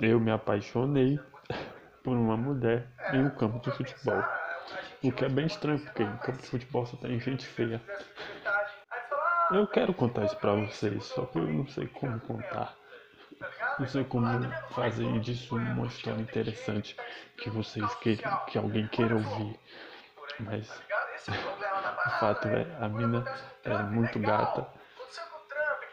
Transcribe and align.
eu 0.00 0.20
me 0.20 0.30
apaixonei 0.30 1.18
por 2.02 2.16
uma 2.16 2.36
mulher 2.36 2.86
em 3.12 3.24
um 3.24 3.30
campo 3.30 3.58
de 3.58 3.76
futebol. 3.76 4.22
O 5.02 5.12
que 5.12 5.24
é 5.24 5.28
bem 5.28 5.46
estranho, 5.46 5.78
porque 5.80 6.02
em 6.02 6.16
campo 6.18 6.42
de 6.42 6.48
futebol 6.48 6.86
só 6.86 6.96
tem 6.96 7.18
gente 7.20 7.46
feia. 7.46 7.80
Eu 9.50 9.66
quero 9.66 9.94
contar 9.94 10.24
isso 10.24 10.36
pra 10.36 10.54
vocês, 10.54 11.04
só 11.04 11.24
que 11.26 11.38
eu 11.38 11.46
não 11.46 11.66
sei 11.66 11.86
como 11.86 12.20
contar. 12.20 12.76
Não 13.78 13.86
sei 13.86 14.04
como 14.04 14.26
fazer 14.70 15.20
disso 15.20 15.56
uma 15.56 15.86
história 15.86 16.20
interessante 16.20 16.96
que 17.36 17.48
vocês 17.48 17.94
queiram, 17.96 18.44
que 18.46 18.58
alguém 18.58 18.86
queira 18.88 19.14
ouvir. 19.14 19.58
Mas 20.40 20.68
o 21.28 22.10
fato 22.18 22.48
é, 22.48 22.66
a 22.80 22.88
mina 22.88 23.24
é 23.64 23.76
muito 23.78 24.18
gata. 24.18 24.66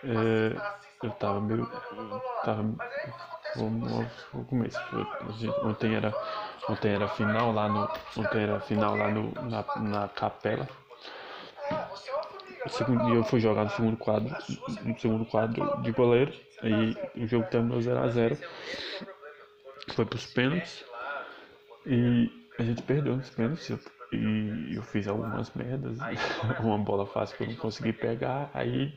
É, 0.03 1.05
eu 1.05 1.11
tava 1.11 1.39
meio. 1.41 1.61
Eu 1.61 2.19
tava. 2.43 2.75
Vamos 3.55 3.91
ao 4.33 4.43
começo. 4.45 4.79
Ontem 5.63 5.95
era, 5.95 6.13
ontem 6.69 6.91
era 6.91 7.07
final 7.07 7.51
lá 7.51 7.69
no. 7.69 7.89
Ontem 8.17 8.43
era 8.43 8.59
final 8.59 8.95
lá 8.95 9.09
no, 9.09 9.31
na, 9.49 9.65
na 9.77 10.07
capela. 10.09 10.67
E 13.09 13.15
eu 13.15 13.23
fui 13.23 13.39
jogar 13.39 13.65
no 13.65 13.69
segundo 13.69 13.97
quadro, 13.97 14.35
no 14.83 14.99
segundo 14.99 15.25
quadro 15.25 15.81
de 15.81 15.91
goleiro. 15.91 16.33
Aí 16.61 16.95
o 17.15 17.27
jogo 17.27 17.47
terminou 17.49 17.79
0x0. 17.79 18.37
Foi 19.93 20.05
pros 20.05 20.25
pênaltis. 20.25 20.83
E 21.85 22.29
a 22.57 22.63
gente 22.63 22.81
perdeu 22.81 23.15
nos 23.15 23.29
pênaltis. 23.29 23.69
E 24.11 24.75
eu 24.75 24.81
fiz 24.81 25.07
algumas 25.07 25.53
merdas. 25.53 25.97
Uma 26.59 26.77
bola 26.77 27.05
fácil 27.05 27.37
que 27.37 27.43
eu 27.43 27.47
não 27.47 27.55
consegui 27.55 27.93
pegar. 27.93 28.49
Aí 28.53 28.91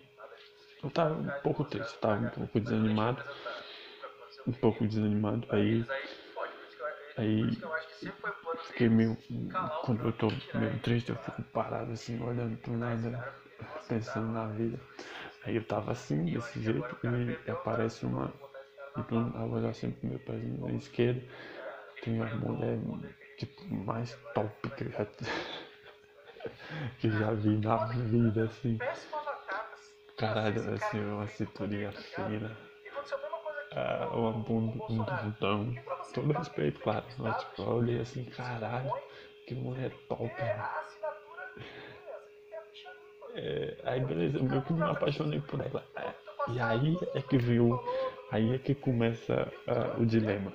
eu 0.83 0.91
tava 0.91 1.15
um 1.15 1.31
pouco 1.43 1.65
triste, 1.65 1.95
eu 1.95 2.01
tava 2.01 2.25
um 2.25 2.29
pouco 2.29 2.61
desanimado. 2.61 3.23
Um 4.49 4.53
pouco 4.53 4.87
desanimado. 4.87 5.47
Aí. 5.51 5.85
Aí 7.19 7.51
fiquei 8.69 8.89
meio. 8.89 9.17
Quando 9.85 10.07
eu 10.07 10.13
tô 10.13 10.29
meio 10.55 10.79
triste, 10.79 11.11
eu 11.11 11.17
fico 11.17 11.43
parado 11.53 11.93
assim, 11.93 12.19
olhando 12.23 12.57
pro 12.57 12.73
nada, 12.73 13.35
pensando 13.87 14.33
na 14.33 14.47
vida. 14.47 14.81
Aí 15.45 15.57
eu 15.57 15.65
tava 15.65 15.93
assim, 15.93 16.25
desse 16.25 16.63
jeito, 16.63 16.97
e 17.47 17.51
aparece 17.51 18.07
uma. 18.07 18.33
Então, 18.97 19.33
eu 19.35 19.53
olhar 19.53 19.75
sempre 19.75 20.01
pro 20.01 20.11
meu 20.11 20.19
pezinho 20.21 20.67
na 20.67 20.73
esquerda. 20.73 21.23
Tem 22.03 22.15
uma 22.15 22.27
mulher 22.37 22.79
tipo, 23.37 23.75
mais 23.75 24.17
top 24.35 24.71
que 24.71 24.85
eu 24.85 24.91
já, 24.91 25.07
que 26.99 27.11
já 27.11 27.33
vi 27.33 27.59
na 27.59 27.77
vida, 27.87 28.45
assim. 28.45 28.79
Caralho, 30.17 30.75
assim, 30.75 31.01
uma 31.01 31.27
cinturinha 31.29 31.93
fina. 31.93 32.68
Ah, 33.73 34.09
uma 34.13 34.33
bunda, 34.33 34.85
um 34.89 35.05
bundão. 35.05 35.75
Todo 36.15 36.33
respeito, 36.33 36.81
claro. 36.81 37.05
Mas 37.19 37.37
tipo, 37.39 37.63
eu 37.63 37.69
olhei 37.69 38.01
assim, 38.01 38.25
caralho, 38.25 38.91
que 39.47 39.55
mulher 39.55 39.93
top, 40.09 40.23
mano. 40.23 40.69
É, 43.35 43.77
aí 43.85 44.01
beleza, 44.01 44.39
eu 44.39 44.63
que 44.63 44.73
me 44.73 44.83
apaixonei 44.83 45.41
por 45.41 45.61
ela. 45.61 45.85
É, 45.97 46.13
e 46.53 46.61
aí 46.61 46.97
é 47.15 47.23
que 47.23 47.37
viu, 47.37 47.79
aí 48.33 48.55
é 48.55 48.59
que 48.59 48.75
começa 48.75 49.53
uh, 49.69 50.01
o 50.03 50.07
dilema. 50.07 50.53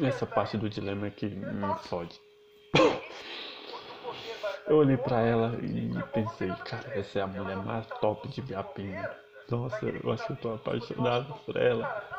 Essa 0.00 0.24
parte 0.24 0.56
do 0.56 0.70
dilema 0.70 1.08
é 1.08 1.10
que 1.10 1.26
me 1.26 1.74
fode. 1.80 2.20
Eu 4.66 4.76
olhei 4.76 4.96
pra 4.96 5.20
ela 5.20 5.58
e 5.62 5.90
pensei, 6.12 6.52
cara, 6.64 6.98
essa 6.98 7.18
é 7.18 7.22
a 7.22 7.26
mulher 7.26 7.56
mais 7.56 7.86
top 8.00 8.28
de 8.28 8.40
Biapina. 8.42 9.27
Nossa, 9.50 9.86
eu 9.86 10.12
acho 10.12 10.26
que 10.26 10.32
eu 10.32 10.36
tô 10.36 10.54
apaixonado 10.54 11.34
por 11.46 11.56
ela. 11.56 12.18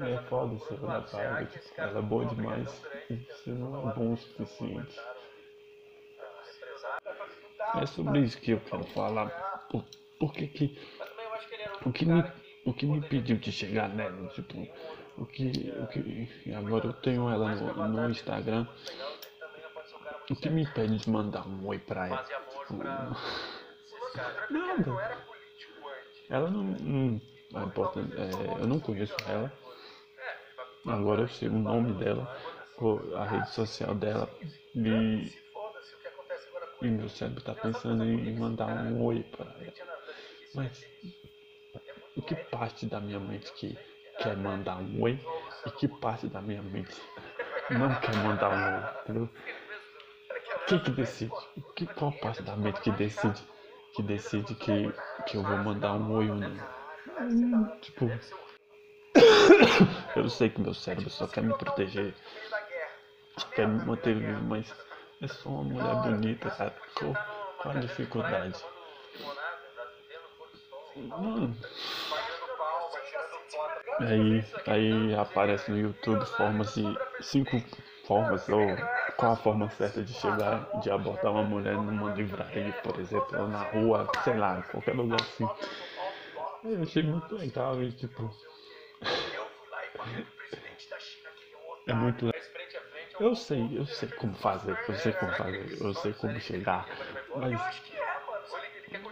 É 0.00 0.18
foda 0.28 0.58
ser 0.58 0.78
parada, 0.80 1.46
tipo, 1.46 1.80
ela 1.80 1.98
é 1.98 2.02
boa 2.02 2.26
demais. 2.26 2.82
Você 3.08 3.50
não 3.50 3.90
é 3.90 3.94
bom 3.94 4.12
o 4.12 4.16
suficiente. 4.16 5.00
É 7.80 7.86
sobre 7.86 8.20
isso 8.20 8.40
que 8.40 8.52
eu 8.52 8.60
quero 8.60 8.84
falar. 8.86 9.28
Por, 9.70 9.84
por 10.18 10.32
que 10.32 10.48
que. 10.48 10.78
O 11.86 11.92
que 11.92 12.06
me, 12.06 12.24
o 12.64 12.72
que 12.72 12.86
me 12.86 13.00
pediu 13.00 13.36
de 13.36 13.52
chegar 13.52 13.88
nela? 13.88 14.28
Tipo, 14.28 14.66
o 15.16 15.26
que, 15.26 15.72
o 15.78 15.86
que. 15.86 16.52
Agora 16.54 16.86
eu 16.86 16.92
tenho 16.92 17.30
ela 17.30 17.54
no, 17.54 17.88
no 17.88 18.10
Instagram. 18.10 18.66
O 20.30 20.34
que 20.34 20.50
me 20.50 20.62
impede 20.62 20.96
de 20.96 21.10
mandar 21.10 21.46
um 21.46 21.66
oi 21.68 21.78
pra 21.78 22.08
ela? 22.08 22.24
Tipo, 22.68 22.84
nada. 24.50 25.24
Ela 26.30 26.50
não. 26.50 26.62
não 26.64 27.20
é 27.60 27.64
importante, 27.64 28.12
é, 28.16 28.60
eu 28.60 28.66
não 28.66 28.80
conheço 28.80 29.14
ela. 29.28 29.52
Agora 30.86 31.22
eu 31.22 31.28
sei 31.28 31.48
o 31.48 31.52
nome 31.52 31.92
dela, 31.94 32.36
a 33.16 33.24
rede 33.24 33.50
social 33.50 33.94
dela. 33.94 34.28
E 34.74 35.32
e 36.82 36.86
meu 36.86 37.08
cérebro 37.08 37.38
está 37.38 37.54
pensando 37.54 38.04
em 38.04 38.36
mandar 38.36 38.66
um 38.66 39.02
oi 39.02 39.22
para 39.22 39.46
ela. 39.46 39.72
Mas 40.54 40.84
o 42.14 42.20
que 42.20 42.34
parte 42.34 42.84
da 42.86 43.00
minha 43.00 43.18
mente 43.18 43.50
que 43.54 43.78
quer 44.18 44.36
mandar 44.36 44.76
um 44.76 45.00
oi 45.00 45.18
e 45.64 45.70
que 45.70 45.88
parte 45.88 46.28
da 46.28 46.42
minha 46.42 46.62
mente 46.62 46.94
não 47.70 47.94
quer 48.00 48.14
mandar 48.16 48.50
um 48.50 48.76
oi, 48.76 48.82
entendeu? 49.02 49.28
Quem 50.74 50.82
que 50.82 50.90
decide? 50.90 51.32
Que, 51.76 51.86
qual 51.86 52.10
parte 52.10 52.42
da 52.42 52.56
mente 52.56 52.80
que 52.80 52.90
decide 52.90 53.40
que 53.94 54.02
decide 54.02 54.56
que, 54.56 54.92
que 55.24 55.36
eu 55.36 55.42
vou 55.44 55.56
mandar 55.58 55.92
um 55.92 56.12
oi 56.16 56.28
ou 56.28 56.34
não? 56.34 57.78
Tipo, 57.78 58.10
eu 60.16 60.28
sei 60.28 60.50
que 60.50 60.60
meu 60.60 60.74
cérebro 60.74 61.08
só 61.10 61.28
quer 61.28 61.44
me 61.44 61.56
proteger, 61.56 62.12
só 63.38 63.46
quer 63.50 63.68
me 63.68 63.84
manter 63.84 64.16
vivo, 64.16 64.42
mas 64.42 64.74
eu 65.20 65.28
sou 65.28 65.52
uma 65.52 65.62
mulher 65.62 65.94
bonita, 66.02 66.50
cara. 66.50 66.74
Qual, 66.98 67.14
qual 67.62 67.76
a 67.76 67.78
dificuldade? 67.78 68.64
Hum. 70.96 71.54
Aí, 74.00 74.44
aí 74.66 75.14
aparece 75.14 75.70
no 75.70 75.78
YouTube 75.78 76.24
formas 76.36 76.74
de. 76.74 76.98
cinco 77.20 77.62
formas, 78.04 78.48
ou 78.48 78.76
qual 79.24 79.32
a 79.32 79.36
forma 79.36 79.70
certa 79.70 80.02
de 80.02 80.12
chegar, 80.12 80.68
de 80.80 80.90
abordar 80.90 81.32
uma 81.32 81.42
mulher 81.42 81.74
numa 81.76 82.14
livraria, 82.14 82.72
por 82.82 83.00
exemplo, 83.00 83.40
ou 83.40 83.48
na 83.48 83.62
rua, 83.62 84.06
sei 84.22 84.36
lá, 84.36 84.60
qualquer 84.70 84.94
lugar 84.94 85.20
assim. 85.20 85.48
Eu 86.64 86.82
achei 86.82 87.02
muito 87.02 87.34
legal 87.34 87.82
e 87.82 87.90
tipo. 87.92 88.30
É 91.86 91.94
muito 91.94 92.26
legal. 92.26 92.40
Eu 93.18 93.34
sei, 93.34 93.78
eu 93.78 93.86
sei 93.86 94.08
como 94.10 94.34
fazer, 94.34 94.76
eu 94.88 94.94
sei 94.94 95.12
como 95.12 95.32
fazer, 95.32 95.78
eu 95.80 95.94
sei 95.94 96.12
como 96.14 96.38
chegar, 96.40 96.86
mas 97.36 97.60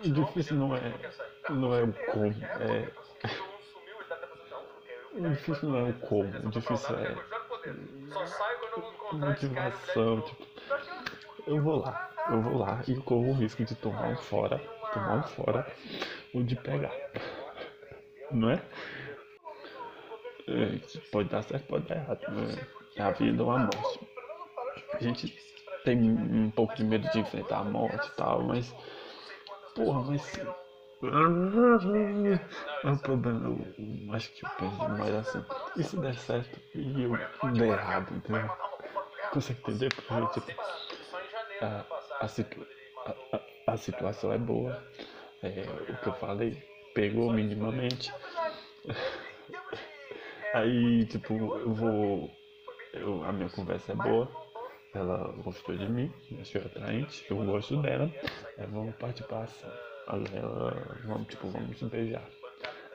o 0.04 0.10
difícil 0.10 0.56
não 0.56 0.74
é, 0.76 0.92
não 1.48 1.74
é 1.74 1.82
o 1.82 1.92
como, 1.92 2.34
é. 2.60 2.88
O 5.14 5.30
difícil 5.30 5.68
não 5.68 5.78
é 5.78 5.82
o 5.84 5.92
como, 5.94 6.48
o 6.48 6.50
difícil 6.50 6.96
é 6.96 7.41
motivação, 9.12 10.20
tipo, 10.22 10.46
eu 11.46 11.60
vou 11.60 11.80
lá, 11.80 12.10
eu 12.30 12.40
vou 12.40 12.58
lá 12.58 12.82
e 12.86 12.94
corro 12.96 13.30
o 13.30 13.34
risco 13.34 13.64
de 13.64 13.74
tomar 13.74 14.08
um 14.08 14.16
fora, 14.16 14.58
tomar 14.92 15.14
um 15.14 15.22
fora 15.22 15.66
ou 16.34 16.42
de 16.42 16.56
pegar. 16.56 16.94
Não 18.30 18.50
é? 18.50 18.62
é 20.48 20.80
pode 21.10 21.28
dar 21.28 21.42
certo, 21.42 21.66
pode 21.66 21.86
dar 21.86 21.96
errado. 21.96 22.20
É 22.96 23.02
a 23.02 23.10
vida 23.10 23.42
ou 23.42 23.50
a 23.50 23.58
morte. 23.58 24.00
A 24.94 24.98
gente 25.02 25.34
tem 25.84 25.98
um 25.98 26.50
pouco 26.50 26.74
de 26.74 26.84
medo 26.84 27.08
de 27.10 27.18
enfrentar 27.18 27.58
a 27.58 27.64
morte 27.64 28.06
e 28.06 28.16
tal, 28.16 28.42
mas. 28.42 28.74
Porra, 29.74 30.02
mas. 30.02 30.40
É 32.84 32.88
um 32.88 32.96
problema, 32.96 33.48
eu 33.48 34.12
acho 34.14 34.32
que 34.32 34.44
eu 34.44 34.50
penso 34.58 34.88
mais 34.90 35.14
assim. 35.14 35.44
E 35.76 35.82
se 35.82 35.96
der 35.96 36.14
certo 36.14 36.60
e 36.74 37.02
eu 37.02 37.18
der 37.54 37.68
errado, 37.68 38.14
entendeu? 38.14 38.48
Consegue 39.32 39.60
entender? 39.60 39.94
Porque, 39.94 40.40
tipo, 40.40 40.52
a, 41.60 41.84
a, 42.20 42.28
situ, 42.28 42.66
a, 43.32 43.40
a, 43.72 43.76
situação 43.76 44.32
é 44.32 44.38
boa. 44.38 44.80
É, 45.42 45.64
o 45.90 45.96
que 45.96 46.08
eu 46.08 46.14
falei 46.14 46.62
pegou 46.94 47.32
minimamente. 47.32 48.12
Aí, 50.54 51.06
tipo, 51.06 51.34
eu 51.34 51.72
vou 51.72 52.30
eu, 52.92 53.24
a 53.24 53.32
minha 53.32 53.48
conversa 53.48 53.92
é 53.92 53.94
boa, 53.94 54.30
ela 54.94 55.32
gostou 55.42 55.76
de 55.76 55.88
mim, 55.88 56.12
achou 56.40 56.60
atraente, 56.60 57.24
eu 57.30 57.42
gosto 57.44 57.80
dela, 57.80 58.10
é, 58.58 58.66
vamos 58.66 58.94
partir 58.96 59.24
pra 59.24 59.44
ação. 59.44 59.91
Ela, 60.08 60.98
vamos, 61.04 61.28
tipo, 61.28 61.48
vamos 61.48 61.82
beijar. 61.82 62.28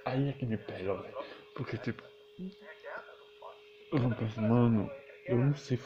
Aí 0.06 0.30
é 0.30 0.34
que 0.34 0.46
me 0.46 0.58
pega, 0.58 0.94
velho. 0.96 1.18
Porque, 1.56 1.78
tipo, 1.78 2.04
eu 3.92 4.00
não 4.00 4.12
penso, 4.12 4.42
mano, 4.42 4.92
eu 5.28 5.38
não 5.38 5.56
sei 5.56 5.80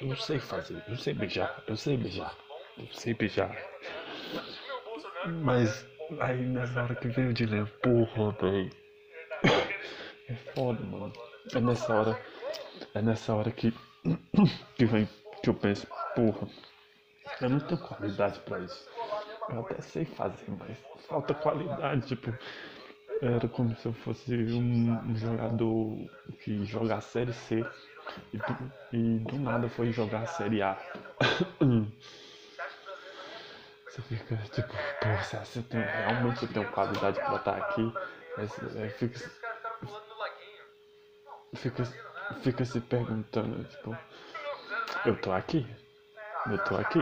eu 0.00 0.16
sei 0.16 0.38
fazer, 0.38 0.82
eu 0.88 0.96
sei 0.96 1.14
beijar, 1.14 1.62
eu 1.66 1.76
sei 1.76 1.96
beijar, 1.96 2.36
eu 2.78 2.86
sei 2.92 3.14
beijar. 3.14 3.56
Mas 5.42 5.86
aí 6.20 6.42
nessa 6.42 6.82
hora 6.82 6.94
que 6.94 7.08
veio 7.08 7.30
o 7.30 7.34
dilema, 7.34 7.66
porra, 7.82 8.32
velho, 8.32 8.70
É 10.28 10.34
foda, 10.54 10.82
mano. 10.82 11.12
É 11.54 11.60
nessa 11.60 11.94
hora. 11.94 12.20
É 12.94 13.00
nessa 13.00 13.34
hora 13.34 13.50
que. 13.52 13.72
que 14.76 14.84
vem. 14.84 15.08
Que 15.42 15.50
eu 15.50 15.54
penso, 15.54 15.86
porra. 16.14 16.48
Eu 17.40 17.50
não 17.50 17.60
tenho 17.60 17.80
qualidade 17.80 18.40
pra 18.40 18.58
isso. 18.60 18.88
Eu 19.48 19.60
até 19.60 19.80
sei 19.80 20.04
fazer, 20.04 20.50
mas 20.58 20.76
falta 21.08 21.34
qualidade, 21.34 22.06
tipo. 22.06 22.32
Era 23.22 23.48
como 23.48 23.74
se 23.76 23.86
eu 23.86 23.92
fosse 23.94 24.34
um, 24.34 25.16
jogador 25.16 25.96
que 26.42 26.64
joga 26.66 26.96
a 26.96 27.00
série 27.00 27.32
C 27.32 27.64
e 28.32 28.36
do, 28.36 28.72
e 28.92 29.18
do 29.20 29.38
nada 29.38 29.68
foi 29.70 29.90
jogar 29.90 30.22
a 30.22 30.26
série 30.26 30.60
A. 30.60 30.76
Você 33.88 34.02
fica 34.02 34.36
tipo, 34.52 34.68
pô, 34.68 35.24
será 35.24 35.42
eu 35.56 35.62
tenho, 35.62 35.82
realmente 35.82 36.42
eu 36.42 36.48
tenho 36.52 36.70
qualidade 36.72 37.18
pra 37.18 37.36
estar 37.36 37.56
aqui? 37.56 37.94
Aí, 38.36 38.48
aí 38.82 38.90
fica, 38.90 39.30
fica, 41.54 41.84
fica 42.42 42.64
se 42.66 42.78
perguntando, 42.80 43.64
tipo, 43.64 43.96
eu 45.06 45.16
tô 45.22 45.32
aqui? 45.32 45.66
Eu 46.50 46.58
tô 46.64 46.76
aqui? 46.76 47.00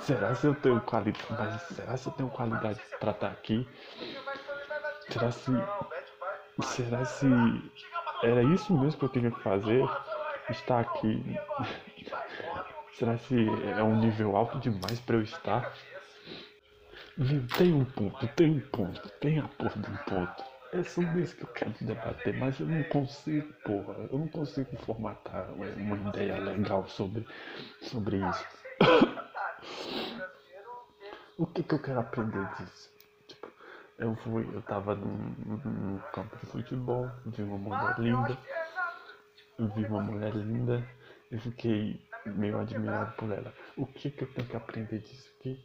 Será 0.00 0.34
se 0.34 0.46
eu 0.46 0.54
tenho 0.54 0.80
qualidade? 0.80 1.26
Mas 1.30 1.62
será 1.62 1.96
se 1.96 2.06
eu 2.08 2.12
tenho 2.12 2.30
qualidade 2.30 2.80
pra 2.98 3.10
estar 3.10 3.28
aqui? 3.28 3.66
Será 5.10 5.30
se. 5.30 5.52
Será 6.62 7.04
se. 7.04 7.26
Era 8.22 8.42
isso 8.42 8.72
mesmo 8.76 8.98
que 8.98 9.04
eu 9.04 9.08
tinha 9.08 9.30
que 9.30 9.40
fazer? 9.40 9.84
Estar 10.50 10.80
aqui. 10.80 11.22
Será 12.94 13.16
se 13.16 13.36
é 13.78 13.82
um 13.82 14.00
nível 14.00 14.36
alto 14.36 14.58
demais 14.58 14.98
pra 15.00 15.16
eu 15.16 15.22
estar? 15.22 15.72
Tem 17.56 17.72
um 17.72 17.84
ponto, 17.84 18.26
tem 18.28 18.50
um 18.50 18.60
ponto, 18.60 19.08
tem 19.20 19.38
a 19.38 19.46
porra 19.46 19.80
de 19.80 19.90
um 19.90 19.96
ponto. 19.98 20.44
É 20.72 20.82
sobre 20.82 21.22
isso 21.22 21.36
que 21.36 21.44
eu 21.44 21.48
quero 21.48 21.74
debater, 21.80 22.34
mas 22.34 22.58
eu 22.58 22.66
não 22.66 22.82
consigo, 22.84 23.52
porra, 23.64 23.94
eu 24.10 24.18
não 24.18 24.28
consigo 24.28 24.76
formatar 24.78 25.48
uma 25.52 25.96
ideia 26.08 26.38
legal 26.38 26.86
sobre, 26.88 27.26
sobre 27.80 28.16
isso. 28.16 28.46
o 31.38 31.46
que 31.46 31.62
que 31.62 31.74
eu 31.74 31.78
quero 31.78 32.00
aprender 32.00 32.44
disso? 32.56 32.90
Tipo, 33.28 33.48
eu 33.98 34.14
fui, 34.16 34.46
eu 34.52 34.60
tava 34.62 34.94
num, 34.96 35.98
campo 36.12 36.36
de 36.36 36.46
futebol, 36.46 37.10
vi 37.26 37.42
uma 37.42 37.56
mulher 37.56 37.98
linda, 37.98 38.36
vi 39.58 39.84
uma 39.84 40.00
mulher 40.00 40.34
linda 40.34 40.84
e 41.30 41.38
fiquei 41.38 42.00
meio 42.26 42.58
admirado 42.58 43.12
por 43.12 43.30
ela. 43.30 43.54
O 43.76 43.86
que 43.86 44.10
que 44.10 44.24
eu 44.24 44.32
tenho 44.34 44.48
que 44.48 44.56
aprender 44.56 44.98
disso 44.98 45.30
aqui? 45.38 45.64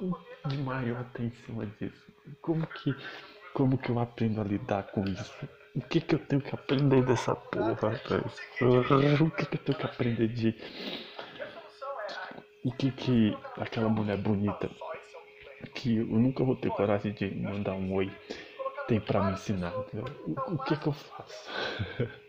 O 0.00 0.48
de 0.48 0.58
maior 0.58 1.04
tem 1.14 1.26
em 1.26 1.30
cima 1.30 1.66
disso? 1.66 2.12
Como 2.42 2.66
que, 2.66 2.94
como 3.54 3.78
que 3.78 3.90
eu 3.90 3.98
aprendo 3.98 4.40
a 4.40 4.44
lidar 4.44 4.84
com 4.88 5.04
isso? 5.04 5.48
O 5.74 5.80
que 5.80 6.02
que 6.02 6.14
eu 6.14 6.18
tenho 6.18 6.42
que 6.42 6.54
aprender 6.54 7.02
dessa 7.02 7.34
porra, 7.34 7.72
rapaz? 7.72 8.02
O 8.60 9.30
que 9.30 9.46
que 9.46 9.56
eu 9.56 9.64
tenho 9.64 9.78
que 9.78 9.86
aprender 9.86 10.28
de... 10.28 10.54
O 12.64 12.70
que 12.72 12.90
que 12.92 13.36
aquela 13.58 13.88
mulher 13.88 14.16
bonita, 14.18 14.70
que 15.74 15.96
eu 15.96 16.06
nunca 16.06 16.44
vou 16.44 16.54
ter 16.56 16.70
coragem 16.70 17.12
de 17.12 17.34
mandar 17.34 17.74
um 17.74 17.92
oi, 17.94 18.10
tem 18.86 19.00
pra 19.00 19.22
me 19.22 19.32
ensinar? 19.32 19.74
O, 20.26 20.54
o 20.54 20.58
que 20.58 20.76
que 20.76 20.86
eu 20.86 20.92
faço? 20.92 21.50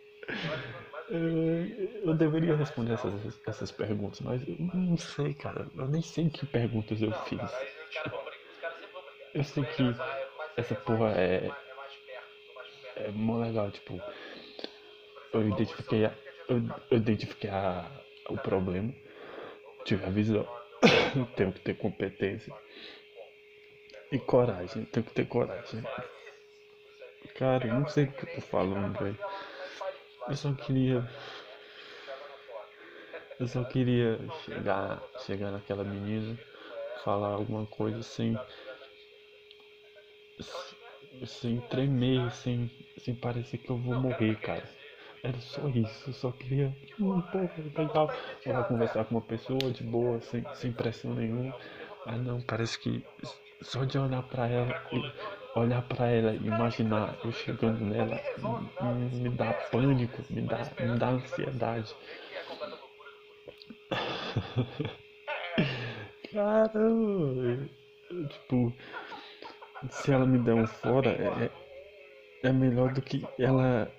Eu 1.09 2.15
deveria 2.15 2.55
responder 2.55 2.93
essas, 2.93 3.39
essas 3.45 3.71
perguntas, 3.71 4.19
mas 4.21 4.41
eu 4.47 4.55
não 4.73 4.97
sei, 4.97 5.33
cara. 5.33 5.67
Eu 5.75 5.87
nem 5.87 6.01
sei 6.01 6.29
que 6.29 6.45
perguntas 6.45 7.01
eu 7.01 7.11
fiz. 7.25 7.39
Eu 9.33 9.43
sei 9.43 9.63
que 9.63 9.83
essa 10.57 10.73
porra 10.75 11.11
é. 11.11 11.51
É 12.95 13.11
mó 13.11 13.37
legal, 13.37 13.69
tipo. 13.69 14.01
Eu 15.33 15.47
identifiquei, 15.47 16.05
a, 16.05 16.13
eu, 16.47 16.61
eu 16.89 16.97
identifiquei 16.97 17.49
a, 17.49 17.85
o 18.29 18.37
problema, 18.37 18.93
tive 19.85 20.05
a 20.05 20.09
visão, 20.09 20.47
tenho 21.35 21.51
que 21.51 21.59
ter 21.59 21.75
competência 21.75 22.53
e 24.11 24.19
coragem, 24.19 24.85
tenho 24.85 25.05
que 25.05 25.13
ter 25.13 25.27
coragem. 25.27 25.83
Cara, 27.35 27.67
eu 27.67 27.73
não 27.73 27.87
sei 27.87 28.05
o 28.05 28.11
que 28.11 28.23
eu 28.25 28.35
tô 28.35 28.41
falando, 28.41 28.97
velho. 28.97 29.17
Eu 30.27 30.35
só 30.37 30.53
queria. 30.53 31.07
Eu 33.39 33.47
só 33.47 33.63
queria 33.63 34.19
chegar, 34.45 35.03
chegar 35.25 35.51
naquela 35.51 35.83
menina, 35.83 36.37
falar 37.03 37.29
alguma 37.29 37.65
coisa 37.65 38.03
sem. 38.03 38.37
Sem 41.25 41.59
tremer, 41.61 42.31
sem, 42.31 42.69
sem 42.97 43.15
parecer 43.15 43.57
que 43.57 43.69
eu 43.69 43.77
vou 43.77 43.95
morrer, 43.95 44.35
cara. 44.39 44.63
Era 45.23 45.39
só 45.39 45.67
isso, 45.69 46.09
eu 46.09 46.13
só 46.13 46.31
queria. 46.31 46.75
Hum, 46.99 47.21
pô, 47.31 47.39
legal. 47.81 48.11
Ela 48.45 48.63
conversar 48.65 49.05
com 49.05 49.15
uma 49.15 49.21
pessoa 49.21 49.71
de 49.71 49.81
boa, 49.83 50.19
sem, 50.21 50.43
sem 50.55 50.71
pressão 50.73 51.13
nenhuma. 51.13 51.55
Mas 52.05 52.21
não, 52.21 52.41
parece 52.41 52.77
que 52.79 53.01
só 53.61 53.85
de 53.85 53.97
olhar 53.97 54.21
pra 54.23 54.47
ela 54.47 54.75
olhar 55.55 55.81
para 55.83 56.07
ela, 56.07 56.33
imaginar 56.33 57.15
eu 57.23 57.31
chegando 57.31 57.85
nela, 57.85 58.19
me, 58.81 59.19
me 59.21 59.29
dá 59.29 59.53
pânico, 59.71 60.23
me 60.29 60.41
dá, 60.41 60.67
me 60.79 60.97
dá 60.97 61.09
ansiedade. 61.09 61.95
Caramba, 66.31 67.69
tipo, 68.29 68.73
se 69.89 70.11
ela 70.11 70.25
me 70.25 70.39
der 70.39 70.55
um 70.55 70.65
fora, 70.65 71.11
é, 71.11 71.51
é 72.47 72.51
melhor 72.51 72.93
do 72.93 73.01
que 73.01 73.23
ela, 73.37 73.91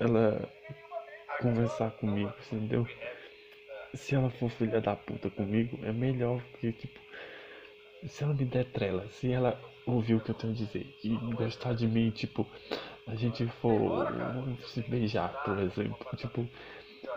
ela 0.00 0.48
conversar 1.38 1.90
comigo, 1.92 2.32
entendeu? 2.46 2.86
Se 3.94 4.14
ela 4.14 4.30
for 4.30 4.50
filha 4.50 4.80
da 4.80 4.94
puta 4.94 5.30
comigo, 5.30 5.78
é 5.82 5.92
melhor, 5.92 6.42
porque, 6.50 6.72
tipo, 6.72 7.00
se 8.06 8.22
ela 8.22 8.34
me 8.34 8.44
der 8.44 8.64
trela, 8.66 9.08
se 9.10 9.32
ela 9.32 9.58
ouvir 9.86 10.14
o 10.14 10.20
que 10.20 10.30
eu 10.30 10.34
tenho 10.34 10.52
a 10.52 10.56
dizer 10.56 10.86
e 11.02 11.16
gostar 11.34 11.74
de 11.74 11.86
mim, 11.86 12.10
tipo, 12.10 12.46
a 13.06 13.14
gente 13.14 13.46
for 13.46 14.06
se 14.66 14.82
beijar, 14.82 15.30
por 15.44 15.58
exemplo, 15.58 16.06
tipo, 16.16 16.46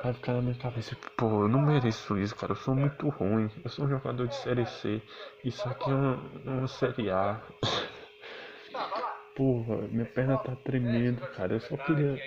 vai 0.01 0.13
ficar 0.13 0.33
na 0.33 0.41
minha 0.41 0.55
cabeça, 0.55 0.95
pô, 1.17 1.43
eu 1.43 1.49
não 1.49 1.59
mereço 1.59 2.17
isso, 2.17 2.35
cara, 2.35 2.53
eu 2.53 2.55
sou 2.55 2.73
muito 2.73 3.09
ruim, 3.09 3.49
eu 3.63 3.69
sou 3.69 3.85
um 3.85 3.89
jogador 3.89 4.27
de 4.27 4.35
série 4.35 4.65
C, 4.65 5.01
isso 5.43 5.67
aqui 5.67 5.91
é 5.91 5.93
uma, 5.93 6.15
uma 6.45 6.67
série 6.67 7.09
A. 7.11 7.41
Porra, 9.35 9.87
minha 9.87 10.05
perna 10.05 10.37
tá 10.37 10.55
tremendo, 10.55 11.21
cara, 11.35 11.53
eu 11.53 11.59
só 11.59 11.75
queria. 11.77 12.19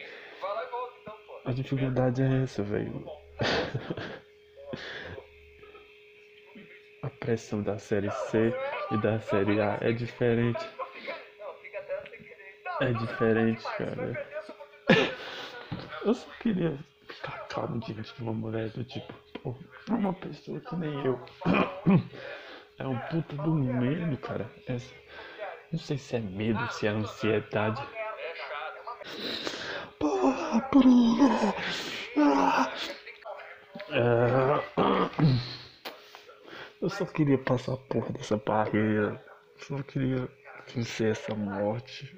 A 1.45 1.53
dificuldade 1.53 2.23
é 2.23 2.43
essa, 2.43 2.63
velho. 2.63 3.05
a 7.03 7.11
pressão 7.11 7.63
da 7.63 7.79
série 7.79 8.11
C 8.11 8.55
e 8.91 8.97
da 8.99 9.21
série 9.21 9.61
A 9.61 9.79
é 9.83 9.93
diferente. 9.93 10.67
É 12.81 12.93
diferente, 12.93 13.63
cara. 13.77 14.27
Eu 16.05 16.15
só 16.15 16.31
queria 16.41 16.79
ficar 17.09 17.47
calmo 17.49 17.79
diante 17.81 18.15
de 18.15 18.23
uma 18.23 18.33
mulher 18.33 18.71
do 18.71 18.83
tipo, 18.85 19.13
pô, 19.43 19.55
uma 19.89 20.15
pessoa 20.15 20.59
que 20.61 20.77
nem 20.77 21.05
eu. 21.05 21.21
É 22.77 22.85
um 22.85 22.99
puta 22.99 23.37
do 23.37 23.55
medo, 23.55 24.17
cara. 24.17 24.51
É, 24.67 24.77
não 25.71 25.79
sei 25.79 25.97
se 25.97 26.17
é 26.17 26.19
medo, 26.19 26.59
se 26.73 26.89
é 26.89 26.91
ansiedade. 26.91 27.81
É... 33.91 34.65
Eu 36.81 36.91
só 36.91 37.05
queria 37.07 37.39
passar 37.39 37.75
a 37.75 37.77
porra 37.77 38.13
dessa 38.13 38.37
barreira. 38.37 39.23
Só 39.59 39.83
queria 39.83 40.29
vencer 40.75 41.13
essa 41.13 41.35
morte. 41.35 42.15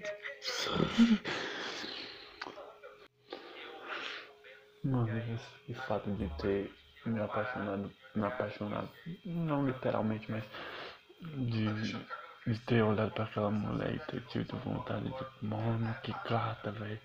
Mano, 4.85 5.09
esse 5.19 5.75
fato 5.87 6.11
de 6.13 6.29
ter 6.41 6.73
me 7.05 7.21
apaixonado, 7.21 7.93
me 8.15 8.27
apaixonado, 8.27 8.89
não 9.25 9.67
literalmente, 9.67 10.31
mas 10.31 10.45
de, 11.21 11.93
de 12.47 12.59
ter 12.67 12.83
olhado 12.83 13.13
para 13.13 13.25
aquela 13.25 13.51
mulher 13.51 13.95
e 13.95 13.99
ter 14.11 14.21
tido 14.27 14.57
vontade 14.59 15.05
de, 15.05 15.47
mano, 15.47 15.95
que 16.03 16.13
gata, 16.29 16.71
velho. 16.73 17.01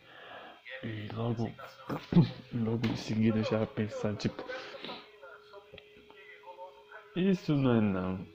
E 0.84 1.10
logo, 1.14 1.52
logo 2.54 2.86
em 2.88 2.96
seguida 2.96 3.44
já 3.44 3.66
pensar, 3.68 4.16
tipo, 4.16 4.44
isso 7.16 7.54
não 7.54 7.76
é 7.76 7.82
não. 7.82 8.28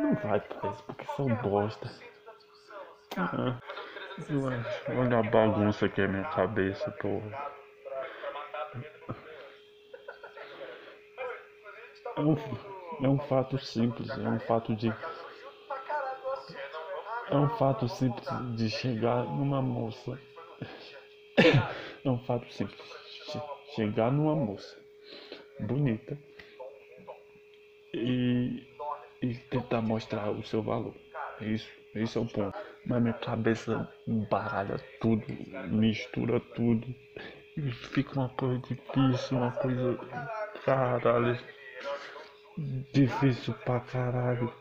Não 0.00 0.14
vai 0.14 0.40
pra 0.40 0.70
isso, 0.70 0.82
porque 0.84 1.04
são 1.16 1.26
bosta. 1.36 1.90
Ah, 3.16 3.60
olha 4.96 5.18
a 5.18 5.22
bagunça 5.22 5.88
que 5.88 6.00
é 6.00 6.08
minha 6.08 6.24
cabeça, 6.24 6.90
porra. 6.92 7.54
É 12.16 12.20
um, 12.20 12.36
é 13.04 13.08
um 13.08 13.18
fato 13.18 13.58
simples, 13.58 14.08
é 14.10 14.28
um 14.28 14.38
fato 14.40 14.74
de. 14.74 14.92
É 17.34 17.36
um 17.36 17.48
fato 17.48 17.88
simples 17.88 18.28
de 18.54 18.70
chegar 18.70 19.24
numa 19.24 19.60
moça. 19.60 20.16
É 22.04 22.08
um 22.08 22.18
fato 22.18 22.48
simples. 22.52 22.78
Chegar 23.74 24.12
numa 24.12 24.36
moça 24.36 24.78
bonita 25.58 26.16
e, 27.92 28.62
e 29.20 29.34
tentar 29.50 29.82
mostrar 29.82 30.30
o 30.30 30.44
seu 30.44 30.62
valor. 30.62 30.94
Isso, 31.40 31.68
esse 31.96 32.16
é 32.16 32.20
o 32.20 32.26
ponto. 32.26 32.56
Mas 32.86 33.02
minha 33.02 33.14
cabeça 33.14 33.92
baralha 34.30 34.78
tudo, 35.00 35.24
mistura 35.72 36.38
tudo. 36.38 36.86
E 37.56 37.72
fica 37.72 38.12
uma 38.14 38.28
coisa 38.28 38.60
difícil, 38.60 39.38
uma 39.38 39.50
coisa. 39.50 39.98
Caralho. 40.64 41.36
Difícil 42.92 43.54
pra 43.64 43.80
caralho. 43.80 44.52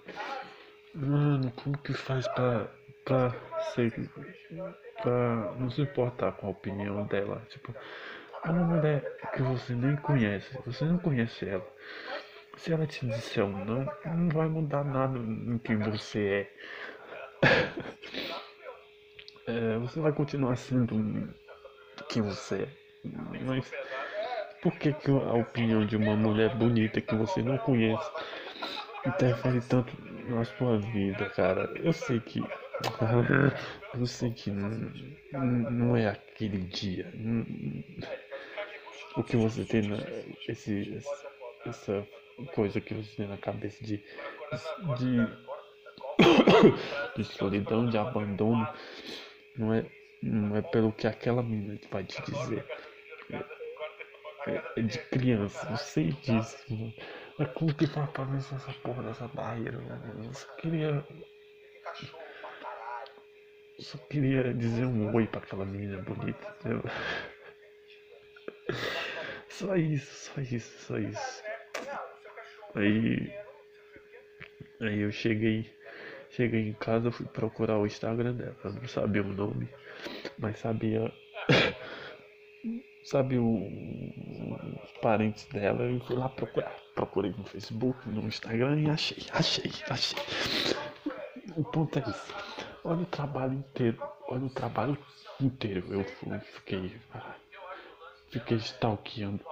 Mano, 0.94 1.52
como 1.52 1.78
que 1.80 1.92
faz 1.94 2.28
pra, 2.28 2.68
pra 3.04 3.36
ser. 3.74 3.92
pra 5.02 5.36
não 5.58 5.70
se 5.72 5.82
importar 5.82 6.34
com 6.34 6.48
a 6.48 6.52
opinião 6.52 7.04
dela? 7.08 7.42
Tipo, 7.50 7.74
é 8.46 8.50
uma 8.50 8.64
mulher 8.64 9.02
que 9.34 9.42
você 9.42 9.74
nem 9.74 9.96
conhece, 9.96 10.56
você 10.66 10.86
não 10.86 11.00
conhece 11.00 11.50
ela. 11.50 11.66
Se 12.58 12.72
ela 12.72 12.86
te 12.86 13.08
disser 13.08 13.44
um 13.44 13.66
não, 13.66 13.88
não 14.06 14.30
vai 14.30 14.48
mudar 14.48 14.84
nada 14.84 15.18
no 15.18 15.58
que 15.58 15.76
você 15.76 16.48
é. 17.42 17.52
é 19.48 19.78
você 19.80 20.00
vai 20.00 20.14
continuar 20.14 20.56
sendo 20.58 21.34
quem 22.08 22.22
você 22.22 22.64
é. 22.64 22.68
Mas 23.46 23.72
por 24.62 24.78
que, 24.78 24.94
que 24.94 25.10
a 25.10 25.34
opinião 25.34 25.84
de 25.86 25.98
uma 25.98 26.16
mulher 26.16 26.56
bonita 26.56 27.02
que 27.02 27.16
você 27.16 27.42
não 27.42 27.58
conhece 27.58 28.12
interfere 29.06 29.62
tanto 29.62 29.94
na 30.30 30.44
sua 30.46 30.80
vida, 30.80 31.30
cara? 31.30 31.72
Eu 31.76 31.94
sei 31.94 32.20
que. 32.20 32.42
Eu 33.94 34.08
sei 34.08 34.32
que 34.32 34.50
não, 34.50 34.92
não 35.72 35.96
é 35.96 36.08
aquele 36.08 36.58
dia. 36.58 37.14
O 39.16 39.24
que 39.24 39.38
você 39.38 39.64
tem 39.64 39.84
na. 39.84 39.98
Esse, 40.48 41.00
essa 41.66 42.08
coisa 42.56 42.82
que 42.82 42.96
você 42.96 43.16
tem 43.16 43.28
na 43.28 43.38
cabeça 43.38 43.84
de. 43.84 44.04
de, 44.98 45.28
de 47.16 47.24
solidão, 47.24 47.88
de 47.88 47.98
abandono. 47.98 48.68
Não 49.56 49.72
é, 49.72 49.86
não 50.24 50.58
é 50.58 50.62
pelo 50.64 50.92
que 50.92 51.06
aquela 51.06 51.44
menina 51.44 51.80
vai 51.92 52.04
te 52.04 52.20
dizer. 52.24 52.66
É, 54.48 54.62
é 54.78 54.82
de 54.82 54.98
criança, 54.98 55.68
eu 55.70 55.78
sei 55.78 56.12
disso, 56.24 56.58
mano. 56.70 56.94
Mas 57.38 57.52
como 57.54 57.74
que 57.74 57.88
faz 57.88 58.10
pra 58.12 58.26
vencer 58.26 58.58
essa 58.58 58.74
porra 58.82 59.04
dessa 59.04 59.28
barreira, 59.30 59.80
mano? 59.80 60.26
Eu 60.26 60.34
só 60.34 60.48
queria. 60.58 61.06
Eu 63.78 63.84
só 63.84 63.98
queria 63.98 64.54
dizer 64.54 64.86
um 64.86 65.14
oi 65.16 65.26
pra 65.26 65.42
aquela 65.42 65.66
menina 65.66 66.02
bonita, 66.02 66.56
entendeu? 66.60 66.84
Só 69.50 69.76
isso, 69.76 70.32
só 70.32 70.42
isso, 70.42 70.86
só 70.86 70.98
isso. 70.98 71.44
Aí. 72.76 73.34
Aí 74.82 75.00
eu 75.00 75.12
cheguei. 75.12 75.72
Cheguei 76.30 76.70
em 76.70 76.74
casa, 76.74 77.12
fui 77.12 77.28
procurar 77.28 77.78
o 77.78 77.86
Instagram 77.86 78.34
dela. 78.34 78.56
Eu 78.64 78.74
não 78.74 78.88
sabia 78.88 79.22
o 79.22 79.28
nome, 79.28 79.70
mas 80.40 80.58
sabia 80.58 81.14
sabe, 83.04 83.38
o, 83.38 84.84
os 84.84 84.92
parentes 85.02 85.46
dela. 85.48 85.84
Eu 85.84 86.00
fui 86.02 86.16
lá 86.16 86.30
procurar. 86.30 86.74
Procurei 86.96 87.32
no 87.32 87.44
Facebook, 87.44 88.08
no 88.08 88.28
Instagram 88.28 88.80
e 88.80 88.90
achei, 88.90 89.26
achei, 89.32 89.72
achei. 89.90 90.20
O 91.56 91.64
ponto 91.64 92.00
é 92.00 92.04
isso. 92.08 92.34
Olha 92.84 93.02
o 93.02 93.06
trabalho 93.06 93.54
inteiro. 93.54 93.98
Olha 94.28 94.46
o 94.46 94.50
trabalho 94.50 94.98
inteiro. 95.42 95.86
Eu 95.92 96.04
fui, 96.04 96.40
fiquei. 96.40 96.96
Fiquei 98.30 98.58
stalkeando. 98.58 99.44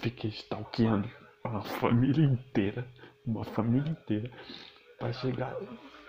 Fiquei 0.00 0.30
stalkeando 0.30 1.10
uma 1.44 1.62
família 1.62 2.24
inteira. 2.24 2.86
Uma 3.26 3.44
família 3.44 3.90
inteira. 3.90 4.30
Para 4.98 5.12
chegar 5.12 5.56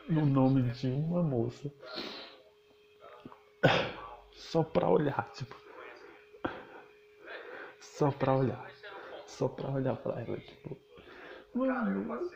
no 0.09 0.25
nome 0.25 0.63
de 0.71 0.87
uma 0.87 1.23
moça. 1.23 1.71
Só 4.33 4.63
pra 4.63 4.89
olhar, 4.89 5.31
tipo 5.33 5.62
só 8.03 8.11
pra 8.11 8.33
olhar. 8.33 8.71
Só 9.25 9.47
pra 9.47 9.69
olhar 9.69 9.95
pra 9.95 10.19
ela, 10.19 10.37
tipo. 10.37 10.77
Mano. 11.55 12.29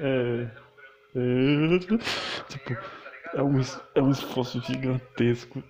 É, 0.00 0.50
é, 1.14 1.78
tipo, 2.48 2.76
é 3.34 3.42
um, 3.42 3.60
é 3.94 4.02
um 4.02 4.10
esforço 4.10 4.60
gigantesco. 4.60 5.62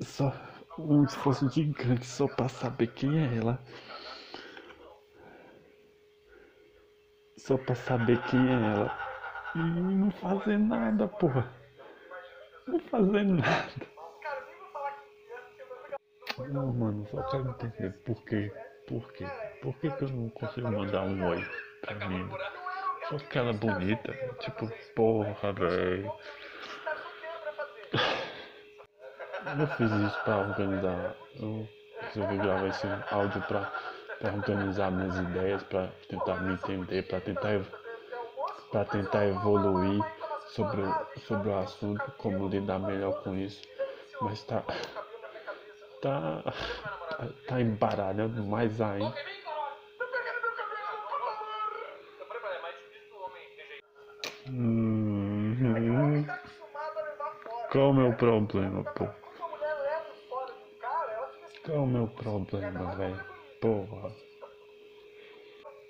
Só 0.00 0.32
um 0.78 1.04
esforço 1.04 1.50
gigante 1.50 2.06
só 2.06 2.26
pra 2.28 2.48
saber 2.48 2.88
quem 2.88 3.18
é 3.18 3.36
ela. 3.36 3.62
Só 7.36 7.56
pra 7.58 7.74
saber 7.74 8.22
quem 8.24 8.40
é 8.48 8.72
ela. 8.72 9.07
E 9.58 9.60
não 9.60 10.08
fazer 10.12 10.56
nada, 10.56 11.08
porra. 11.08 11.52
Não 12.68 12.78
fazer 12.78 13.24
nada. 13.24 13.72
Não, 16.52 16.72
mano, 16.72 17.04
só 17.10 17.20
quero 17.24 17.48
entender 17.48 17.90
por 18.04 18.24
quê. 18.24 18.52
Por 18.86 19.12
quê? 19.12 19.26
Por 19.60 19.76
que, 19.80 19.90
que 19.90 20.04
eu 20.04 20.10
não 20.10 20.30
consigo 20.30 20.70
mandar 20.70 21.02
um 21.02 21.26
oi 21.26 21.44
pra 21.80 21.96
mim? 22.06 22.30
Só 23.08 23.18
porque 23.18 23.36
ela 23.36 23.50
é 23.50 23.54
bonita. 23.54 24.12
Tipo, 24.38 24.70
porra, 24.94 25.52
velho. 25.52 26.12
Eu 29.58 29.66
fiz 29.76 29.90
isso 29.90 30.22
pra 30.22 30.38
organizar. 30.38 31.16
Eu 31.40 31.68
resolvi 32.00 32.38
gravar 32.38 32.68
esse 32.68 32.86
áudio 33.10 33.42
pra, 33.42 33.72
pra 34.20 34.32
organizar 34.34 34.92
minhas 34.92 35.16
ideias, 35.16 35.64
pra 35.64 35.88
tentar 36.08 36.36
me 36.36 36.52
entender, 36.52 37.02
pra 37.08 37.20
tentar 37.20 37.60
para 38.70 38.84
tentar 38.84 39.26
evoluir 39.26 40.04
sobre 40.54 40.82
sobre 41.26 41.48
o 41.48 41.58
assunto, 41.58 42.12
como 42.18 42.48
lidar 42.48 42.78
melhor 42.78 43.22
com 43.22 43.34
isso. 43.36 43.62
Mas 44.20 44.42
tá. 44.44 44.62
Tá. 46.02 46.42
Tá 47.48 47.60
embaralhando 47.60 48.44
mais 48.44 48.80
ainda. 48.80 49.14
Hum, 54.46 56.24
qual 57.70 57.90
o 57.90 57.94
meu 57.94 58.12
problema, 58.14 58.84
pô? 58.84 59.06
Qual 61.64 61.76
é 61.76 61.80
o 61.80 61.86
meu 61.86 62.06
problema, 62.08 62.96
velho? 62.96 63.20
Porra. 63.60 64.16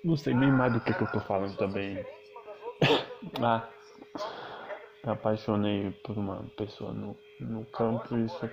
Não 0.03 0.17
sei 0.17 0.33
nem 0.33 0.51
mais 0.51 0.73
do 0.73 0.81
que, 0.81 0.93
que 0.93 1.03
eu 1.03 1.11
tô 1.11 1.19
falando 1.21 1.55
também. 1.57 2.05
Ah, 3.41 3.67
me 5.03 5.11
apaixonei 5.11 5.91
por 6.03 6.17
uma 6.17 6.43
pessoa 6.55 6.93
no, 6.93 7.17
no 7.39 7.65
campo 7.65 8.15
e 8.17 8.25
isso 8.25 8.49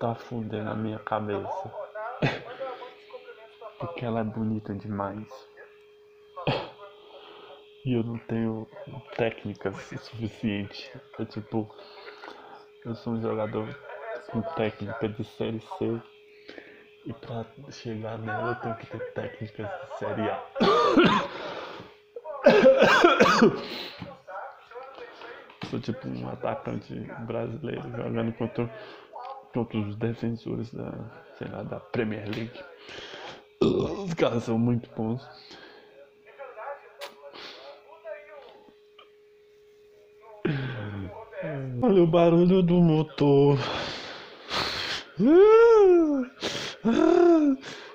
tá 0.00 0.14
fudendo 0.14 0.70
a 0.70 0.74
minha 0.74 0.98
cabeça. 0.98 1.72
Porque 3.78 4.04
ela 4.04 4.20
é 4.20 4.24
bonita 4.24 4.74
demais. 4.74 5.26
E 7.84 7.94
eu 7.94 8.02
não 8.02 8.18
tenho 8.18 8.68
técnicas 9.16 9.74
suficiente. 10.02 10.92
É 11.18 11.24
tipo, 11.24 11.74
eu 12.84 12.94
sou 12.96 13.14
um 13.14 13.22
jogador 13.22 13.66
com 14.30 14.42
técnica 14.42 15.08
de 15.08 15.24
série 15.24 15.60
C. 15.60 15.98
E 17.06 17.12
pra 17.14 17.46
chegar 17.70 18.18
nela 18.18 18.50
eu 18.50 18.54
tenho 18.56 18.74
que 18.74 18.86
ter 18.88 19.12
técnicas 19.14 19.66
de 19.66 19.98
série 19.98 20.28
A. 20.28 20.44
Sou 25.70 25.78
tipo 25.80 26.08
um 26.08 26.28
atacante 26.28 26.94
brasileiro 27.26 27.82
jogando 27.94 28.32
contra, 28.32 28.70
contra 29.52 29.78
os 29.78 29.96
defensores 29.96 30.72
da, 30.72 30.92
sei 31.36 31.48
lá, 31.48 31.62
da 31.62 31.78
Premier 31.78 32.24
League. 32.24 32.58
Os 33.60 34.14
caras 34.14 34.44
são 34.44 34.58
muito 34.58 34.88
bons. 34.94 35.22
Olha 41.82 42.02
o 42.02 42.06
barulho 42.06 42.62
do 42.62 42.80
motor. 42.80 43.58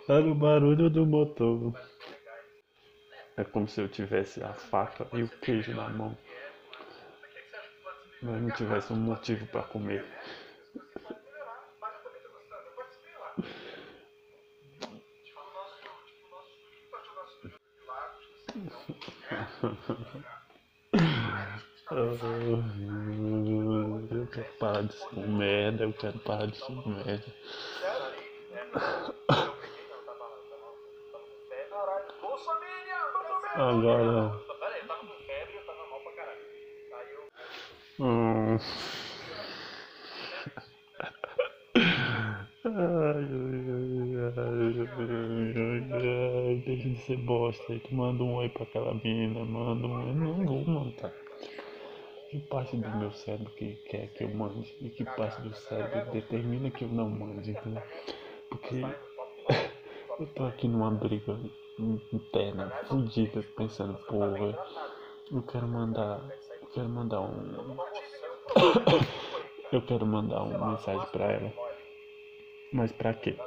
Olha 0.08 0.32
o 0.32 0.36
barulho 0.36 0.90
do 0.90 1.06
motor. 1.06 1.74
É 3.36 3.44
como 3.44 3.68
se 3.68 3.82
eu 3.82 3.88
tivesse 3.88 4.44
a 4.44 4.54
faca 4.54 5.08
e 5.14 5.24
o 5.24 5.28
queijo 5.28 5.74
na 5.74 5.90
mão. 5.90 6.16
Mas 8.24 8.42
não 8.42 8.52
tivesse 8.52 8.94
um 8.94 8.96
motivo 8.96 9.46
para 9.48 9.64
comer. 9.64 10.06
Eu 24.10 24.28
quero 24.32 24.54
parar 24.58 24.84
de 24.84 24.94
ser 24.94 25.20
um 25.20 25.38
merda, 25.38 25.84
eu 25.84 25.94
quero 25.94 26.20
parar 26.20 26.46
de 26.48 26.56
ser 26.58 26.72
um 26.72 27.04
merda. 27.04 27.36
Agora. 33.56 34.53
Hum. 38.04 38.58
Deixa 46.66 46.90
de 46.90 46.98
ser 47.06 47.18
bosta. 47.20 47.80
Tu 47.80 47.96
manda 47.96 48.22
um 48.22 48.34
oi 48.36 48.50
pra 48.50 48.64
aquela 48.64 48.94
mina, 48.96 49.46
manda 49.46 49.88
um 49.88 50.08
oi. 50.08 50.14
Não 50.16 50.46
vou 50.46 50.66
mandar. 50.66 51.14
Que 52.30 52.40
parte 52.40 52.76
do 52.76 52.98
meu 52.98 53.14
cérebro 53.14 53.54
que 53.54 53.76
quer 53.90 54.08
que 54.08 54.26
eu 54.26 54.30
mande 54.36 54.76
e 54.82 54.90
que 54.90 55.06
parte 55.06 55.42
do 55.42 55.54
cérebro 55.54 56.12
determina 56.12 56.70
que 56.72 56.84
eu 56.84 56.90
não 56.90 57.10
mande, 57.10 57.52
entendeu? 57.52 57.84
Porque 58.50 58.84
eu 60.20 60.28
tô 60.36 60.46
aqui 60.46 60.68
numa 60.68 60.92
briga 60.92 61.40
interna, 62.12 62.70
fodida, 62.86 63.46
pensando, 63.56 63.98
porra, 64.10 64.58
eu 65.32 65.42
quero 65.44 65.68
mandar, 65.68 66.20
quero 66.74 66.90
mandar 66.90 67.22
um. 67.22 67.78
eu 69.72 69.82
quero 69.86 70.06
mandar 70.06 70.44
uma 70.44 70.72
mensagem 70.72 71.08
pra 71.12 71.32
ela. 71.32 71.54
Mas 72.72 72.92
pra 72.92 73.14
quê? 73.14 73.38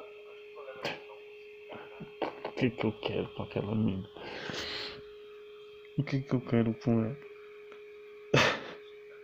O 2.45 2.52
que 2.52 2.71
que 2.71 2.87
eu 2.87 2.92
quero 3.00 3.28
com 3.35 3.42
aquela 3.42 3.75
mina? 3.75 4.09
O 5.99 6.04
que 6.04 6.23
que 6.23 6.35
eu 6.35 6.40
quero 6.40 6.75
com 6.75 7.04
ela? 7.04 7.16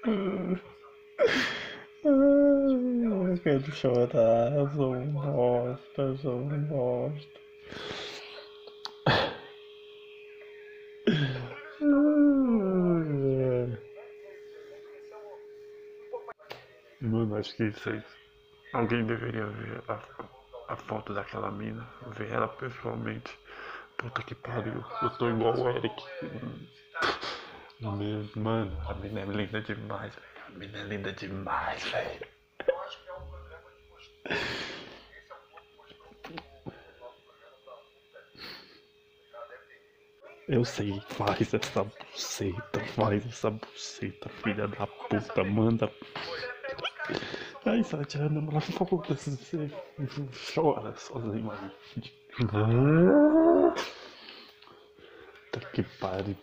Eu 2.05 3.39
quero 3.43 3.63
chorar, 3.73 4.53
eu 4.53 4.69
sou 4.71 4.93
um 4.93 5.13
bosta, 5.13 6.03
eu 6.03 6.17
sou 6.17 6.35
um 6.41 6.65
bosta. 6.65 7.41
Mano, 17.03 17.35
acho 17.37 17.57
que 17.57 17.65
isso 17.65 17.91
aí. 17.91 18.01
Alguém 18.73 19.05
deveria 19.05 19.45
ver 19.47 19.83
a, 19.89 20.01
a 20.69 20.77
foto 20.77 21.13
daquela 21.13 21.51
mina, 21.51 21.85
ver 22.13 22.31
ela 22.31 22.47
pessoalmente. 22.47 23.37
Puta 23.97 24.23
que 24.23 24.37
pariu, 24.37 24.85
eu 25.03 25.11
tô 25.19 25.29
igual 25.29 25.59
o 25.59 25.69
Eric. 25.69 25.95
Mano, 28.37 28.81
a 28.89 28.95
mina 28.95 29.21
é 29.21 29.25
linda 29.25 29.61
demais, 29.63 30.15
velho. 30.15 30.27
A 30.47 30.51
mina 30.51 30.79
é 30.79 30.83
linda 30.85 31.13
demais, 31.13 31.83
velho. 31.83 32.27
Eu 40.49 40.65
sei, 40.65 41.01
faz 41.09 41.53
essa 41.53 41.83
buceta, 41.83 42.81
faz 42.95 43.27
essa 43.27 43.51
buceta, 43.51 44.29
filha 44.29 44.69
da 44.69 44.87
puta, 44.87 45.43
manda. 45.43 45.91
Ai, 47.73 47.83
Satiana, 47.83 48.39
mas 48.43 48.67
foda-se, 48.67 49.31
você 49.31 49.71
chora 50.55 50.95
sozinho 50.95 51.51
aí. 51.51 51.71
Tá 55.51 55.61
que 55.73 55.83
pariu. 55.99 56.37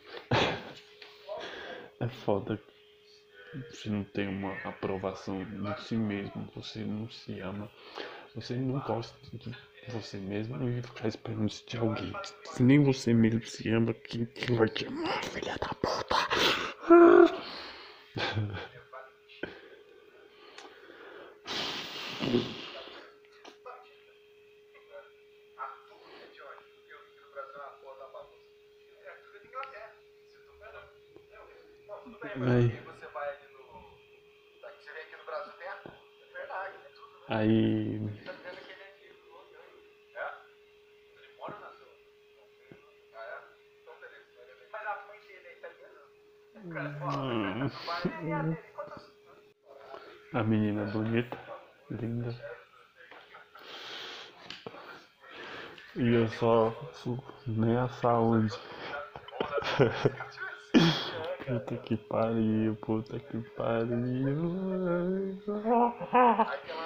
É 1.99 2.07
foda. 2.07 2.59
Você 3.69 3.91
não 3.91 4.03
tem 4.05 4.27
uma 4.27 4.53
aprovação 4.63 5.43
de 5.43 5.83
si 5.83 5.95
mesmo, 5.95 6.49
você 6.55 6.79
não 6.79 7.07
se 7.11 7.39
ama, 7.41 7.69
você 8.33 8.55
não 8.55 8.79
gosta 8.79 9.15
de 9.31 9.55
você 9.87 10.17
mesmo 10.17 10.67
e 10.67 10.81
ficar 10.81 11.09
esperando 11.09 11.47
isso 11.47 11.63
de 11.67 11.77
alguém. 11.77 12.11
Se 12.45 12.63
nem 12.63 12.83
você 12.83 13.13
mesmo 13.13 13.45
se 13.45 13.69
ama, 13.69 13.93
quem, 13.93 14.25
quem 14.25 14.55
vai 14.55 14.67
te 14.67 14.87
amar, 14.87 15.23
filha 15.25 15.55
da 15.59 15.75
puta? 15.75 16.15
Aí. 32.41 32.89
Aí. 37.29 38.01
Hum. 46.65 47.69
A 50.33 50.43
menina 50.43 50.85
bonita, 50.85 51.37
linda. 51.91 52.35
E 55.95 56.13
eu 56.15 56.27
só 56.29 56.73
nem 57.45 57.77
a 57.77 57.87
saúde. 57.89 58.53
Puta 61.45 61.77
que 61.77 61.95
pariu, 61.97 62.75
puta 62.77 63.19
que 63.19 63.39
pariu. 63.51 65.37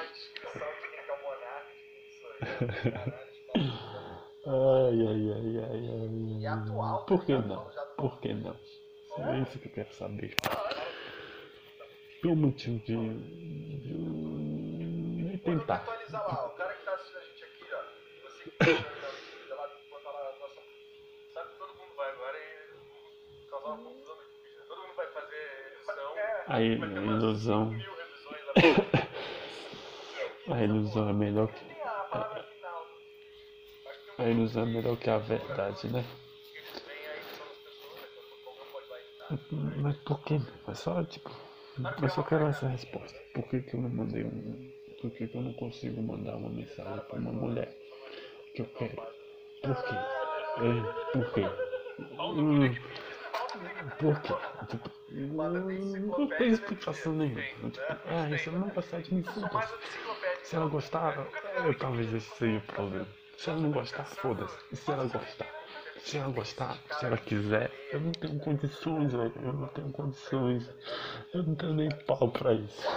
Ai, 4.45 4.97
ai, 5.07 5.31
ai, 5.31 5.57
ai, 5.63 5.83
ai. 6.45 7.05
Por 7.07 7.25
que 7.25 7.33
não? 7.37 7.65
Por 7.97 8.19
que 8.19 8.33
não? 8.33 8.55
É 9.17 9.39
isso 9.39 9.59
que 9.59 9.67
eu 9.67 9.71
quero 9.73 9.93
saber. 9.93 10.35
Pelo 12.21 12.35
motivo 12.35 12.79
de, 12.79 12.95
de, 13.79 13.93
de 15.31 15.37
tentar. 15.39 15.81
O 15.83 15.85
cara 16.55 16.73
que 16.73 16.83
tá 16.85 16.93
assistindo 16.93 17.17
a 17.17 17.21
gente 17.21 17.43
aqui, 17.43 17.65
ó, 17.73 17.77
você 18.23 18.43
que 18.43 18.51
tá 18.57 18.65
achando 18.65 19.49
lá, 19.55 19.67
botar 19.89 20.11
lá 20.11 20.19
a 20.19 20.39
nossa. 20.39 20.61
Sabe 21.33 21.49
que 21.51 21.57
todo 21.59 21.69
mundo 21.75 21.93
vai 21.95 22.09
agora 22.11 22.37
e 22.37 23.49
causar 23.49 23.67
uma 23.69 23.77
confusão 23.83 24.13
aqui, 24.15 24.37
bicho. 24.43 24.67
Todo 24.67 24.81
mundo 24.81 24.95
vai 24.95 25.07
fazer 25.07 25.73
edição. 25.73 26.13
Aí, 26.47 26.75
vai 26.77 26.89
ter 26.89 26.97
a 26.97 27.01
umas 27.01 27.23
ilusão. 27.23 27.65
mil 27.65 27.93
revisões 27.95 28.41
lá. 28.47 28.53
A 30.55 30.61
ilusão 30.61 31.09
é 31.09 31.13
melhor 31.13 31.47
que. 31.47 31.72
A 34.17 34.25
ilusão 34.25 34.63
é 34.63 34.65
melhor 34.67 34.97
que 34.97 35.09
a 35.09 35.17
verdade, 35.17 35.87
né? 35.87 36.05
Mas 39.51 39.97
por 39.97 40.23
que? 40.23 40.39
É 40.67 40.73
só, 40.75 41.03
tipo. 41.03 41.31
Eu 42.01 42.09
só 42.09 42.21
quero 42.23 42.47
essa 42.47 42.67
resposta. 42.67 43.19
Por 43.33 43.47
que, 43.49 43.61
que 43.61 43.75
eu 43.75 43.81
não 43.81 43.89
mandei 43.89 44.23
um. 44.23 44.71
Por 45.01 45.11
que, 45.11 45.27
que 45.27 45.35
eu 45.35 45.41
não 45.41 45.53
consigo 45.53 46.01
mandar 46.01 46.35
uma 46.37 46.49
mensagem 46.49 46.99
pra 47.09 47.19
uma 47.19 47.31
mulher 47.31 47.75
que 48.53 48.61
eu 48.61 48.65
quero? 48.77 49.01
Por 49.61 49.83
quê? 49.83 49.95
É, 50.59 51.11
por 51.11 51.33
quê? 51.33 51.41
Hum, 51.99 52.75
por 53.99 54.21
quê? 54.21 54.33
Tipo, 54.69 54.91
hum, 55.11 56.13
não 56.17 56.27
tem 56.27 56.49
explicação 56.51 57.13
nenhuma. 57.13 57.43
Tipo, 57.71 57.85
ah, 57.89 58.27
ela 58.29 58.59
não 58.59 58.69
gostar 58.69 59.01
de 59.01 59.13
mim. 59.13 59.23
Se 60.53 60.57
ela 60.57 60.69
gostar, 60.69 61.17
eu, 61.65 61.75
talvez 61.79 62.13
esse 62.13 62.29
seja 62.37 62.59
o 62.59 62.61
problema. 62.61 63.07
Se 63.39 63.49
ela 63.49 63.59
não 63.59 63.71
gostar, 63.71 64.05
foda-se. 64.05 64.55
E 64.71 64.75
se 64.75 64.91
ela 64.91 65.05
gostar? 65.05 65.47
Se 65.97 66.17
ela 66.19 66.31
gostar, 66.31 66.77
se 66.99 67.05
ela 67.07 67.17
quiser, 67.17 67.71
eu 67.91 67.99
não 67.99 68.11
tenho 68.11 68.39
condições, 68.39 69.11
velho. 69.13 69.33
Eu 69.41 69.53
não 69.53 69.67
tenho 69.69 69.91
condições. 69.91 70.69
Eu 71.33 71.41
não 71.41 71.55
tenho 71.55 71.73
nem 71.73 71.89
pau 72.05 72.29
pra 72.29 72.53
isso. 72.53 72.87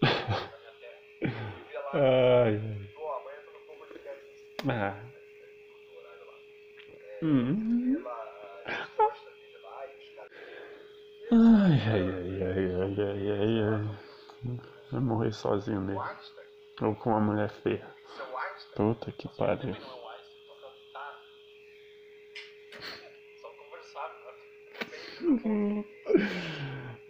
Ai, 1.92 2.88
Ah. 4.66 4.96
Hum. 7.22 8.02
ai, 11.32 11.82
ai, 11.86 12.08
ai, 12.40 12.72
ai, 12.80 12.96
ai, 12.98 13.30
ai, 13.30 13.62
ai. 13.62 14.09
Vai 14.90 15.00
morrer 15.00 15.32
sozinho. 15.32 15.80
Einstein, 15.80 16.46
Ou 16.82 16.94
com 16.94 17.10
uma 17.10 17.20
mulher 17.20 17.50
feia. 17.62 17.86
Puta 18.74 19.12
que 19.12 19.28
pariu. 19.36 19.76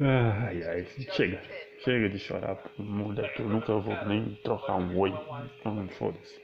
Ai, 0.01 0.63
ai, 0.65 0.85
chega. 0.85 1.41
Chega 1.85 2.09
de 2.09 2.19
chorar 2.19 2.57
por 2.57 2.85
mulher 2.85 3.33
que 3.35 3.41
eu 3.41 3.49
nunca 3.49 3.75
vou 3.75 3.95
nem 4.07 4.35
trocar 4.43 4.77
um 4.77 4.99
oi. 4.99 5.13
Então, 5.61 5.89
foda-se. 5.91 6.41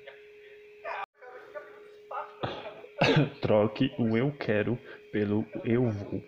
Troque 3.43 3.93
o 3.99 4.17
eu 4.17 4.33
quero 4.39 4.79
pelo 5.13 5.45
eu 5.65 5.91
vou. 5.91 6.23